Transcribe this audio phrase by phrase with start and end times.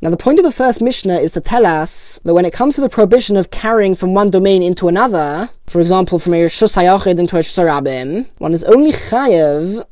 [0.00, 2.76] Now, the point of the first Mishnah is to tell us that when it comes
[2.76, 6.76] to the prohibition of carrying from one domain into another, for example, from a Rishus
[6.76, 8.92] Hayachid into a Rabim, one is only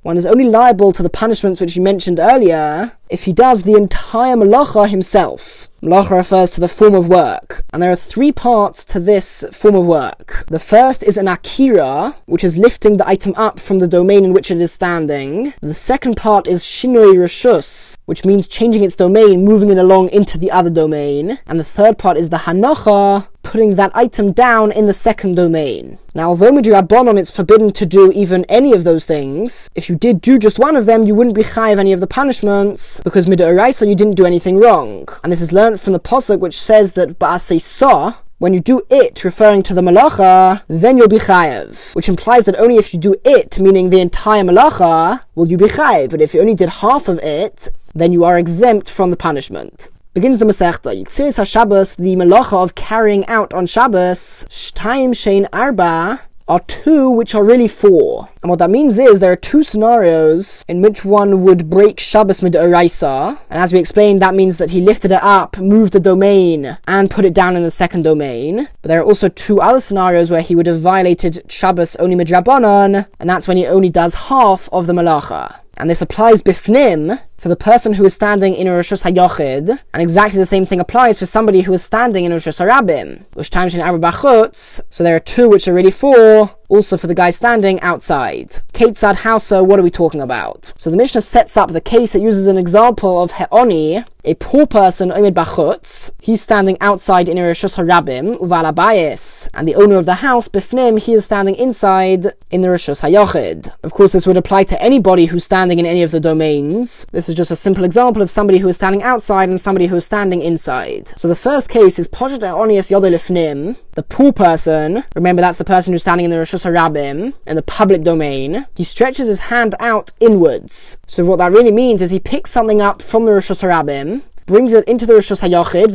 [0.02, 3.74] one is only liable to the punishments which we mentioned earlier, if he does the
[3.76, 5.68] entire malacha himself.
[5.82, 9.74] Malacha refers to the form of work, and there are three parts to this form
[9.76, 10.44] of work.
[10.48, 14.32] The first is an akira, which is lifting the item up from the domain in
[14.32, 15.52] which it is standing.
[15.60, 20.38] The second part is shinoi rishus, which means changing its domain, moving it along into
[20.38, 21.38] the other domain.
[21.46, 25.98] And the third part is the hanacha, putting that item down in the second domain.
[26.14, 30.20] Now, although midrabanon it's forbidden to do even any of those things, if you did
[30.20, 33.88] do just one of them, you wouldn't be chayiv any of the punishments because midoraisa
[33.88, 35.08] you didn't do anything wrong.
[35.22, 38.82] And this is learned from the pasuk which says that ba'asei saw when you do
[38.90, 43.00] it, referring to the malacha, then you'll be chayev, which implies that only if you
[43.00, 46.10] do it, meaning the entire malacha, will you be chayev.
[46.10, 49.88] But if you only did half of it, then you are exempt from the punishment
[50.16, 50.96] begins the Masechta.
[50.96, 57.34] Yiksiris HaShabbos, the melacha of carrying out on Shabbos, Shtayim Shein Arba, are two which
[57.34, 58.26] are really four.
[58.42, 62.40] And what that means is there are two scenarios in which one would break Shabbos
[62.40, 66.78] mid And as we explained, that means that he lifted it up, moved the domain,
[66.88, 68.70] and put it down in the second domain.
[68.80, 72.32] But there are also two other scenarios where he would have violated Shabbos only mid
[72.32, 75.60] and that's when he only does half of the malacha.
[75.78, 80.02] And this applies bifnim for the person who is standing in a Rishus HaYochid, and
[80.02, 83.50] exactly the same thing applies for somebody who is standing in a Rishus HaRabim, which
[83.50, 87.14] times in Arba Bachutz, so there are two which are really four, also for the
[87.14, 88.50] guy standing outside.
[88.72, 90.72] Ketzad Hausa, what are we talking about?
[90.76, 94.66] So the Mishnah sets up the case, it uses an example of He'oni, a poor
[94.66, 100.16] person, Omed Bachutz, he's standing outside in Rishus HaRabim, Uval and the owner of the
[100.16, 103.72] house, Bifnim, he is standing inside in the Rishus HaYochid.
[103.84, 107.06] Of course, this would apply to anybody who's standing in any of the domains.
[107.12, 109.96] This is just a simple example of somebody who is standing outside and somebody who
[109.96, 111.08] is standing inside.
[111.16, 115.04] So the first case is Poshet Onias Yodolifnim, the poor person.
[115.14, 118.66] Remember, that's the person who's standing in the Rishus HaRabim in the public domain.
[118.74, 120.96] He stretches his hand out inwards.
[121.06, 124.72] So what that really means is he picks something up from the Rishus HaRabim brings
[124.72, 125.92] it into the Rishus HaYochid,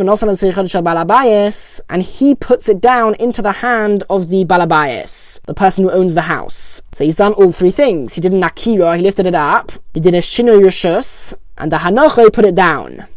[1.89, 6.15] and he puts it down into the hand of the Balabayas, the person who owns
[6.15, 6.81] the house.
[6.91, 8.15] So he's done all three things.
[8.15, 11.77] He did an Akira, he lifted it up, he did a Shino Rishus, and the
[11.77, 13.07] Hanocha, put it down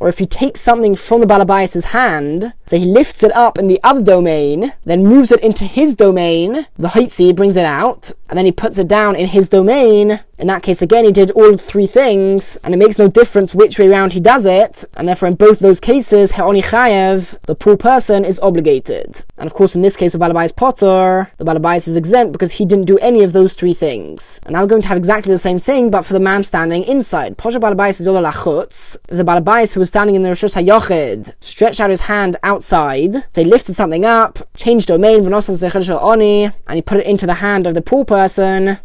[0.00, 3.68] or if he takes something from the Balabayas' hand, so he lifts it up in
[3.68, 8.38] the other domain, then moves it into his domain, the Haitzi brings it out, and
[8.38, 10.20] then he puts it down in his domain.
[10.38, 13.78] In that case, again, he did all three things, and it makes no difference which
[13.78, 17.76] way around he does it, and therefore in both those cases, He'oni Chayev, the poor
[17.76, 19.24] person, is obligated.
[19.36, 22.64] And of course, in this case of Balabayas Potter, the Balabayas is exempt because he
[22.64, 24.40] didn't do any of those three things.
[24.44, 26.84] And now we're going to have exactly the same thing, but for the man standing
[26.84, 27.36] inside.
[27.36, 28.96] Posher Balabayas is Yola Lachutz.
[29.08, 33.42] The Balabayas who was standing in the Rishus HaYochid stretched out his hand outside, so
[33.42, 37.82] he lifted something up, changed domain, and he put it into the hand of the
[37.82, 38.78] poor person,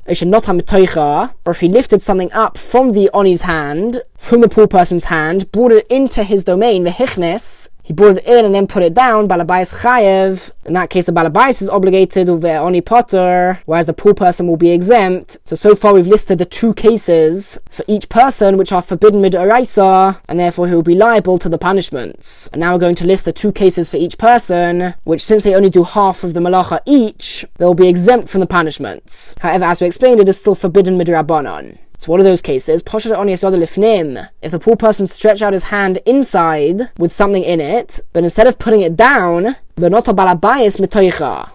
[1.46, 5.52] or if he lifted something up from the Oni's hand, from the poor person's hand,
[5.52, 8.94] brought it into his domain, the Hichnes, he brought it in and then put it
[8.94, 10.52] down, Balabais Chayev.
[10.66, 14.56] In that case, the Balabais is obligated the Oni Potter, whereas the poor person will
[14.58, 15.38] be exempt.
[15.44, 19.34] So, so far we've listed the two cases for each person which are forbidden mid
[19.34, 22.48] Araisa, and therefore he will be liable to the punishments.
[22.54, 25.54] And now we're going to list the two cases for each person, which since they
[25.54, 29.36] only do half of the Malacha each, they'll be exempt from the punishments.
[29.42, 31.78] However, as we explained, it is still forbidden mid Rabbanon.
[32.04, 32.84] So what are those cases?
[32.86, 38.46] If the poor person stretched out his hand inside with something in it, but instead
[38.46, 40.76] of putting it down, the balabayis.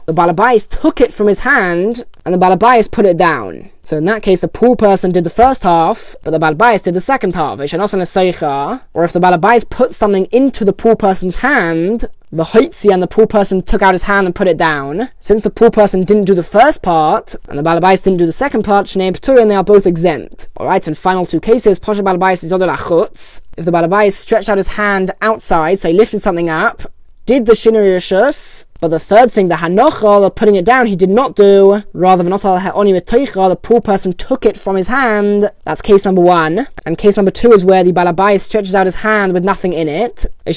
[0.07, 3.71] The balabayis took it from his hand, and the balabayis put it down.
[3.85, 6.93] So in that case, the poor person did the first half, but the balabayis did
[6.93, 7.59] the second half.
[7.59, 13.07] Or if the balabayis put something into the poor person's hand, the Hoitzi and the
[13.07, 15.09] poor person took out his hand and put it down.
[15.21, 18.33] Since the poor person didn't do the first part, and the Balabais didn't do the
[18.33, 20.49] second part, Shnei and they are both exempt.
[20.61, 23.41] Alright, and final two cases, Posha Balabais is Achutz.
[23.57, 26.83] If the Balabais stretched out his hand outside, so he lifted something up,
[27.25, 30.95] did the Shinur Rishus, but the third thing, the Hanocha, the putting it down, he
[30.95, 31.83] did not do.
[31.93, 35.51] Rather than Ha'oni the poor person took it from his hand.
[35.65, 36.69] That's case number one.
[36.87, 39.89] And case number two is where the Balabai stretches out his hand with nothing in
[39.89, 40.27] it.
[40.47, 40.55] And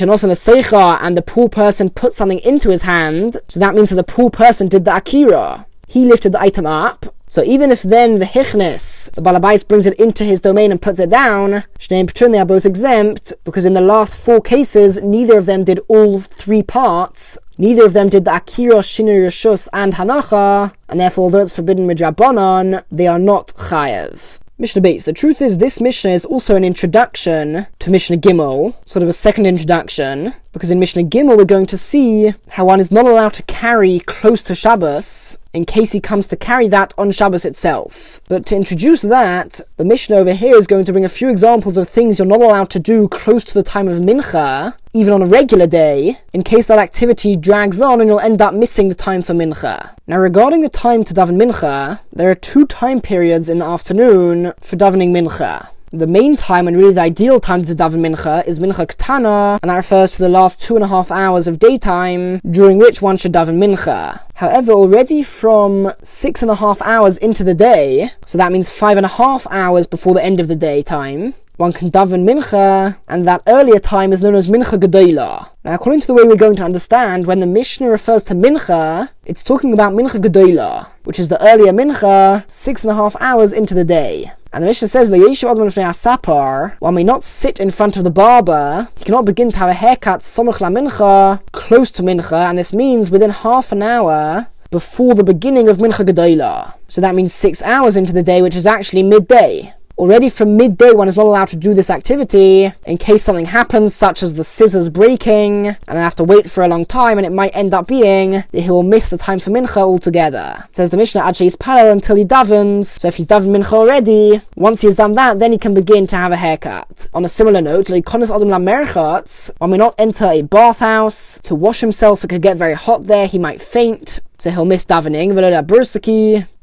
[1.18, 3.38] the poor person put something into his hand.
[3.48, 5.66] So that means that the poor person did the Akira.
[5.88, 9.98] He lifted the item up, so even if then the hichnes, the balabais brings it
[9.98, 13.72] into his domain and puts it down, Shnei Petun, they are both exempt, because in
[13.72, 17.38] the last four cases, neither of them did all three parts.
[17.58, 21.88] Neither of them did the Akira, Shinur, Rishus, and Hanacha, and therefore, although it's forbidden
[21.88, 24.40] midrabanan, they are not chayev.
[24.58, 25.06] Mishnah Beis.
[25.06, 29.14] The truth is, this Mishnah is also an introduction to Mishnah Gimel, sort of a
[29.14, 33.34] second introduction, because in Mishnah Gimel we're going to see how one is not allowed
[33.36, 38.22] to carry close to Shabbos in case he comes to carry that on Shabbos itself.
[38.30, 41.78] But to introduce that, the Mishnah over here is going to bring a few examples
[41.78, 45.22] of things you're not allowed to do close to the time of Mincha, even on
[45.22, 48.96] a regular day, in case that activity drags on and you'll end up missing the
[48.96, 49.94] time for Mincha.
[50.08, 54.54] Now, regarding the time to daven Mincha, there are two time periods in the afternoon
[54.62, 55.70] for davening Mincha.
[55.94, 59.70] The main time and really the ideal time to daven mincha is mincha ketana, and
[59.70, 63.18] that refers to the last two and a half hours of daytime during which one
[63.18, 64.22] should daven mincha.
[64.36, 68.96] However, already from six and a half hours into the day, so that means five
[68.96, 73.26] and a half hours before the end of the daytime, one can daven mincha, and
[73.26, 75.50] that earlier time is known as mincha gedola.
[75.66, 79.10] Now, according to the way we're going to understand, when the Mishnah refers to mincha,
[79.26, 83.52] it's talking about mincha gedola, which is the earlier mincha, six and a half hours
[83.52, 84.32] into the day.
[84.54, 89.06] And the Mishnah says, sapar, one may not sit in front of the barber, he
[89.06, 93.10] cannot begin to have a haircut somach la mincha, close to mincha, and this means
[93.10, 96.74] within half an hour before the beginning of mincha gedola.
[96.90, 99.74] So that means six hours into the day, which is actually midday.
[100.02, 103.94] Already from midday, one is not allowed to do this activity in case something happens,
[103.94, 107.28] such as the scissors breaking, and I have to wait for a long time, and
[107.28, 110.68] it might end up being that he will miss the time for mincha altogether.
[110.72, 112.88] Says the Mishnah, Ad is palel until he davens.
[113.00, 116.16] So if he's davened mincha already, once he's done that, then he can begin to
[116.16, 117.08] have a haircut.
[117.14, 119.22] On a similar note, konis adam la
[119.60, 122.24] one may not enter a bathhouse to wash himself.
[122.24, 123.28] It could get very hot there.
[123.28, 125.36] He might faint so he'll miss davening.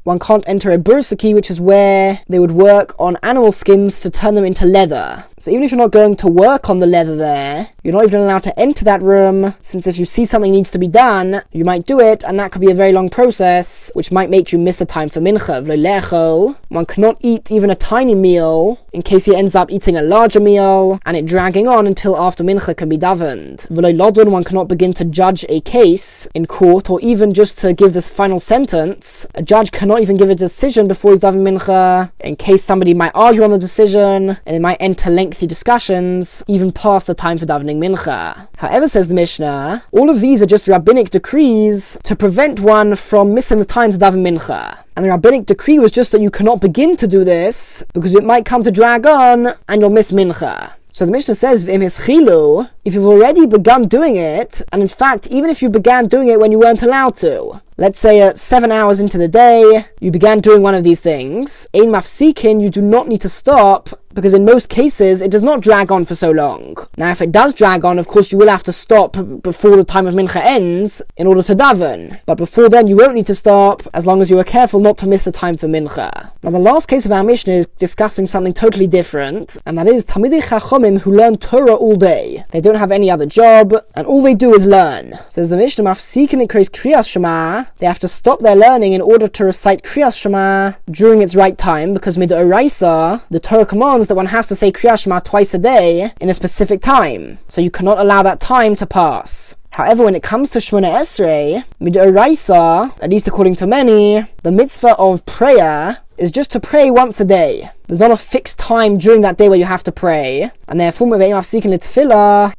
[0.09, 4.09] One can't enter a bursaki, which is where they would work on animal skins to
[4.09, 5.23] turn them into leather.
[5.39, 8.19] So even if you're not going to work on the leather there, you're not even
[8.19, 11.63] allowed to enter that room, since if you see something needs to be done, you
[11.63, 14.59] might do it, and that could be a very long process, which might make you
[14.59, 16.55] miss the time for mincha.
[16.67, 20.41] One cannot eat even a tiny meal, in case he ends up eating a larger
[20.41, 24.29] meal, and it dragging on until after mincha can be davened.
[24.29, 28.09] One cannot begin to judge a case in court, or even just to give this
[28.09, 29.25] final sentence.
[29.35, 33.13] A judge cannot even give a decision before he's davening mincha, in case somebody might
[33.15, 37.45] argue on the decision, and they might enter lengthy discussions, even past the time for
[37.45, 38.47] davening mincha.
[38.57, 43.35] However, says the Mishnah, all of these are just rabbinic decrees to prevent one from
[43.35, 44.79] missing the time to daven mincha.
[44.95, 48.23] And the rabbinic decree was just that you cannot begin to do this because it
[48.23, 50.73] might come to drag on and you'll miss mincha.
[50.91, 55.61] So the Mishnah says, if you've already begun doing it, and in fact, even if
[55.61, 59.19] you began doing it when you weren't allowed to, let's say at seven hours into
[59.19, 63.21] the day, you began doing one of these things, ein mafsikin, you do not need
[63.21, 63.89] to stop
[64.19, 66.75] because in most cases it does not drag on for so long.
[66.97, 69.85] Now, if it does drag on, of course, you will have to stop before the
[69.85, 72.19] time of mincha ends in order to daven.
[72.25, 74.97] But before then, you won't need to stop as long as you are careful not
[74.97, 76.31] to miss the time for mincha.
[76.41, 80.05] Now, the last case of our Mishnah is discussing something totally different, and that is
[80.05, 82.45] Talmidei Chachomim who learn Torah all day.
[82.51, 85.19] They don't have any other job, and all they do is learn.
[85.27, 89.27] Says the Mishnah, Mafsikin increase Kriyas Shema, they have to stop their learning in order
[89.27, 94.27] to recite Kriyas Shema during its right time, because Midoraisa, the Torah commands that one
[94.27, 97.39] has to say Kriyas Shema twice a day in a specific time.
[97.49, 99.57] So you cannot allow that time to pass.
[99.71, 104.95] However, when it comes to Shemona Esrei, Midoraisa, at least according to many, the mitzvah
[104.97, 107.71] of prayer is just to pray once a day.
[107.89, 110.51] There's not a fixed time during that day where you have to pray.
[110.67, 111.09] And therefore,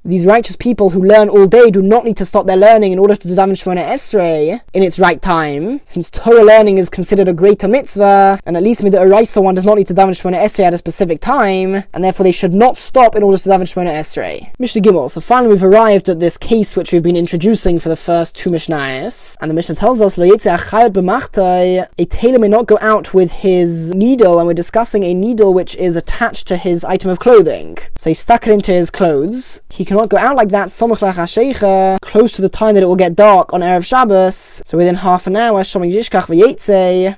[0.05, 2.99] these righteous people who learn all day do not need to stop their learning in
[2.99, 7.32] order to daven Shemona Esrei in its right time, since Torah learning is considered a
[7.32, 10.65] greater mitzvah, and at least the Eraisa one does not need to daven Shemona Esrei
[10.65, 13.93] at a specific time, and therefore they should not stop in order to daven Shemona
[13.93, 14.51] Esrei.
[14.58, 15.08] Mishnah Gimel.
[15.08, 18.51] So finally, we've arrived at this case which we've been introducing for the first two
[18.51, 24.41] Mishnahs, and the Mishnah tells us, a tailor may not go out with his needle,
[24.41, 27.79] and we're discussing a needle which is attached to his item of clothing.
[27.98, 29.60] So he stuck it into his clothes.
[29.70, 33.53] He cannot go out like that, close to the time that it will get dark
[33.53, 34.62] on Erev Shabbos.
[34.67, 35.60] So within half an hour,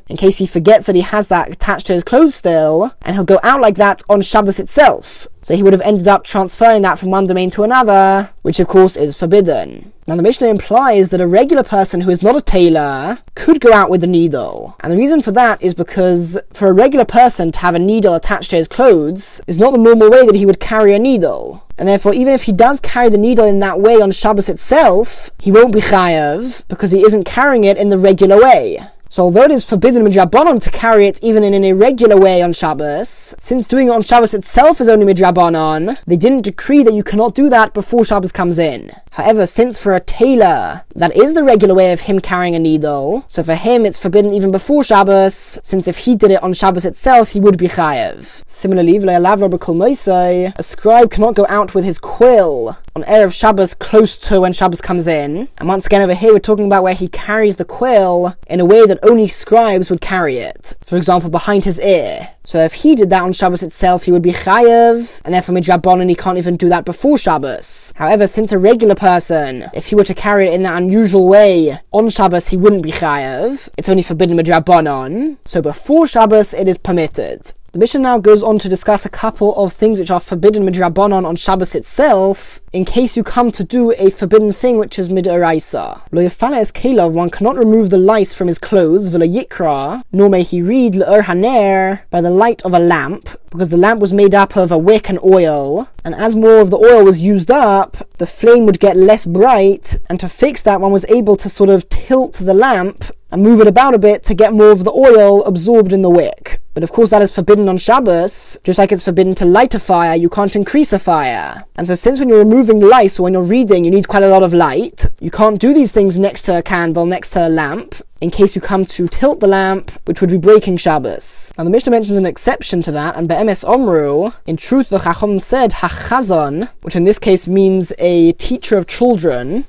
[0.08, 3.24] in case he forgets that he has that attached to his clothes still, and he'll
[3.24, 5.28] go out like that on Shabbos itself.
[5.42, 8.68] So he would have ended up transferring that from one domain to another, which of
[8.68, 9.92] course is forbidden.
[10.06, 13.72] Now the Mishnah implies that a regular person who is not a tailor could go
[13.72, 14.76] out with a needle.
[14.80, 18.14] And the reason for that is because for a regular person to have a needle
[18.14, 21.66] attached to his clothes is not the normal way that he would carry a needle.
[21.78, 25.30] And therefore, even if he does carry the needle in that way on Shabbos itself,
[25.40, 28.78] he won't be chayav because he isn't carrying it in the regular way.
[29.12, 32.54] So although it is forbidden midrabanon to carry it even in an irregular way on
[32.54, 37.02] Shabbos, since doing it on Shabbos itself is only midrabanon, they didn't decree that you
[37.02, 38.90] cannot do that before Shabbos comes in.
[39.10, 43.26] However, since for a tailor, that is the regular way of him carrying a needle,
[43.28, 46.86] so for him it's forbidden even before Shabbos, since if he did it on Shabbos
[46.86, 48.42] itself, he would be chayev.
[48.46, 54.52] Similarly, a scribe cannot go out with his quill on Erev Shabbos close to when
[54.52, 55.48] Shabbos comes in.
[55.58, 58.64] And once again, over here, we're talking about where he carries the quill in a
[58.64, 60.76] way that only scribes would carry it.
[60.84, 62.28] For example, behind his ear.
[62.44, 66.08] So if he did that on Shabbos itself, he would be chayev, and therefore midrabanan
[66.08, 67.92] he can't even do that before Shabbos.
[67.96, 71.78] However, since a regular person, if he were to carry it in that unusual way
[71.92, 73.68] on Shabbos, he wouldn't be chayev.
[73.78, 75.38] It's only forbidden midrabanan.
[75.44, 77.52] So before Shabbos, it is permitted.
[77.72, 81.24] The Mishnah now goes on to discuss a couple of things which are forbidden midrabanan
[81.24, 86.02] on Shabbos itself, in case you come to do a forbidden thing which is midaraisa.
[86.12, 90.28] Lo yafala es kelav, one cannot remove the lice from his clothes, v'lo yikra, nor
[90.28, 94.02] may he read l'ur er haner, by the light of a lamp, because the lamp
[94.02, 97.22] was made up of a wick and oil, and as more of the oil was
[97.22, 101.36] used up, the flame would get less bright, and to fix that one was able
[101.36, 104.72] to sort of tilt the lamp and move it about a bit to get more
[104.72, 106.61] of the oil absorbed in the wick.
[106.74, 109.78] But of course, that is forbidden on Shabbos, just like it's forbidden to light a
[109.78, 111.64] fire, you can't increase a fire.
[111.76, 114.28] And so, since when you're removing light or when you're reading, you need quite a
[114.28, 117.50] lot of light, you can't do these things next to a candle, next to a
[117.50, 121.52] lamp, in case you come to tilt the lamp, which would be breaking Shabbos.
[121.58, 125.40] Now the Mishnah mentions an exception to that, and Be'emes Omru, in truth the Chacham
[125.40, 129.66] said Hachazon, which in this case means a teacher of children,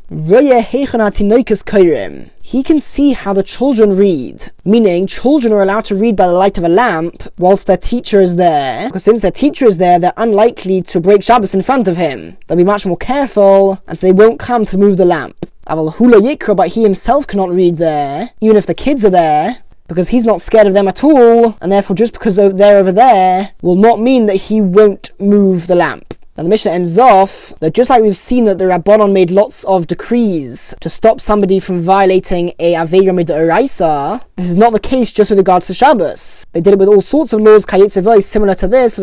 [2.46, 6.34] he can see how the children read, meaning children are allowed to read by the
[6.34, 9.98] light of a lamp whilst their teacher is there, because since their teacher is there,
[9.98, 12.36] they're unlikely to break Shabbos in front of him.
[12.46, 15.38] They'll be much more careful, and so they won't come to move the lamp.
[15.68, 19.64] Aval hula yikra, but he himself cannot read there, even if the kids are there,
[19.88, 23.52] because he's not scared of them at all, and therefore just because they're over there
[23.62, 26.14] will not mean that he won't move the lamp.
[26.36, 29.64] Now the Mishnah ends off that just like we've seen that the Rabbanon made lots
[29.66, 35.12] of decrees to stop somebody from violating a Aveira Midoraisa, this is not the case
[35.12, 36.44] just with regards to Shabbos.
[36.54, 39.02] They did it with all sorts of laws, Kayitzevoi, similar to this, a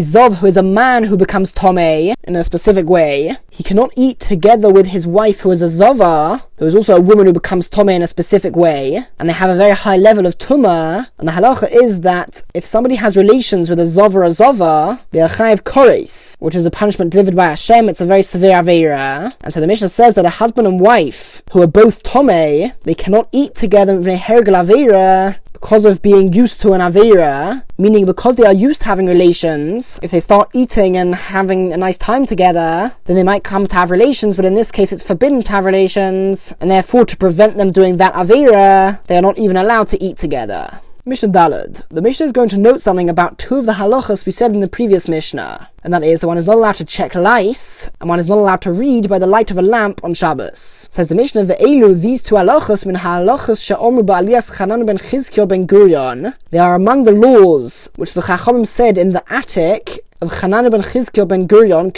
[0.00, 4.18] Zov who is a man who becomes Tome in a specific way, he cannot eat
[4.18, 7.68] together with his wife who is a Zova, who is also a woman who becomes
[7.68, 11.28] Tome in a specific way, and they have a very high level of Tuma, and
[11.28, 15.20] the halacha is that if somebody has relations with a Zova or a Zova, they
[15.20, 17.88] are chayiv kores, which is a punishment delivered by Hashem.
[17.88, 19.32] It's a very severe avera.
[19.42, 22.94] And so the Mishnah says that a husband and wife who are both tome, they
[22.96, 28.36] cannot eat together in a avera because of being used to an Avera, meaning because
[28.36, 32.26] they are used to having relations, if they start eating and having a nice time
[32.26, 35.52] together, then they might come to have relations, but in this case it's forbidden to
[35.52, 39.88] have relations, and therefore to prevent them doing that Avera, they are not even allowed
[39.88, 40.80] to eat together.
[41.06, 41.86] Mishnah Daled.
[41.88, 44.60] The Mishnah is going to note something about two of the halachas we said in
[44.60, 48.08] the previous Mishnah, and that is that one is not allowed to check lice, and
[48.08, 50.88] one is not allowed to read by the light of a lamp on Shabbos.
[50.90, 55.66] Says the Mishnah, Ve'elu, these two halachas, min halachas she'omru ba'aliyas Chanan ben Chizkio ben
[55.66, 60.70] Gurion, they are among the laws which the Chachamim said in the attic of Chanan
[60.70, 61.92] ben Chizkio ben Gurion,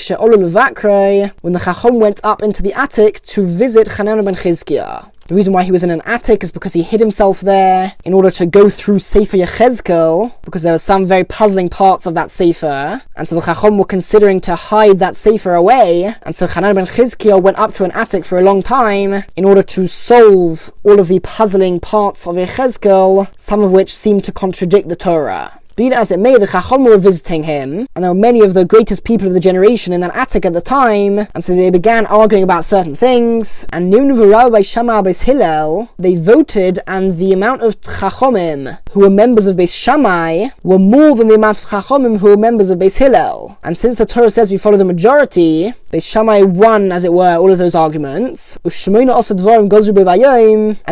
[1.42, 5.12] when the Chacham went up into the attic to visit Chanan ben Chizkiah.
[5.28, 8.14] The reason why he was in an attic is because he hid himself there in
[8.14, 12.30] order to go through Sefer Yechezkel, because there were some very puzzling parts of that
[12.30, 16.76] Sefer, and so the Chacham were considering to hide that Sefer away, and so Hanan
[16.76, 20.73] ben Chizkiah went up to an attic for a long time in order to solve
[20.85, 25.59] all of the puzzling parts of Yechezkel, some of which seem to contradict the Torah.
[25.76, 28.54] Be it as it may, the Chacham were visiting him, and there were many of
[28.54, 31.68] the greatest people of the generation in that attic at the time, and so they
[31.68, 37.35] began arguing about certain things, and Nimnu by Shammai Beis Hillel, they voted, and the
[37.35, 41.68] amount of Chachomim who were members of Beis Shammai were more than the amount of
[41.68, 43.59] Chachomim who were members of Beis Hillel.
[43.62, 47.52] And since the Torah says we follow the majority, Shammai won, as it were, all
[47.52, 48.72] of those arguments, and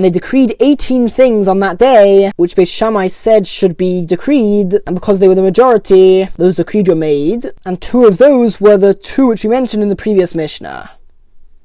[0.05, 4.95] they decreed 18 things on that day, which Beis Shammai said should be decreed, and
[4.95, 8.95] because they were the majority, those decreed were made, and two of those were the
[8.95, 10.91] two which we mentioned in the previous Mishnah.